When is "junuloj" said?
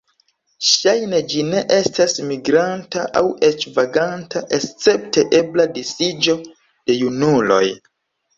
7.03-7.63